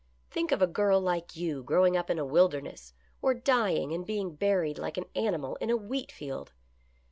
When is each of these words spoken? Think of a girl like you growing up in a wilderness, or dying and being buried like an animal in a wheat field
Think 0.31 0.51
of 0.51 0.63
a 0.63 0.65
girl 0.65 0.99
like 0.99 1.35
you 1.35 1.61
growing 1.61 1.95
up 1.95 2.09
in 2.09 2.17
a 2.17 2.25
wilderness, 2.25 2.95
or 3.21 3.35
dying 3.35 3.93
and 3.93 4.03
being 4.03 4.33
buried 4.33 4.79
like 4.79 4.97
an 4.97 5.05
animal 5.13 5.57
in 5.57 5.69
a 5.69 5.77
wheat 5.77 6.11
field 6.11 6.53